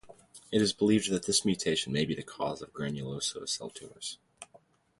[0.51, 4.17] It is believed that this mutation may be the cause of granulosa cell tumours.